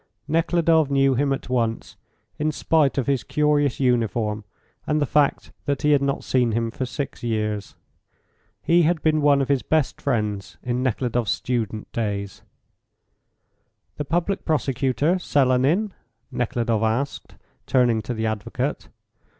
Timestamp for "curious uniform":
3.23-4.43